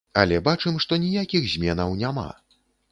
Але 0.21 0.39
бачым, 0.47 0.79
што 0.87 0.99
ніякіх 1.03 1.47
зменаў 1.53 1.97
няма. 2.05 2.29